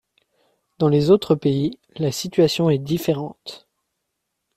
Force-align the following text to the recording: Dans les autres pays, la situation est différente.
Dans 0.79 0.89
les 0.89 1.11
autres 1.11 1.35
pays, 1.35 1.77
la 1.97 2.11
situation 2.11 2.71
est 2.71 2.79
différente. 2.79 3.67